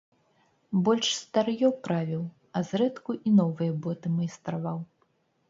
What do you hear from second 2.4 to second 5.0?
а зрэдку і новыя боты майстраваў.